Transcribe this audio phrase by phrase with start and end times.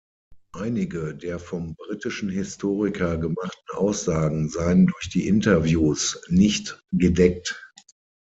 [0.55, 7.71] Einige der vom britischen Historiker gemachten Aussagen seien durch die Interviews nicht gedeckt.